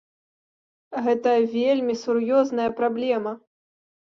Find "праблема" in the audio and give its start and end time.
2.81-3.39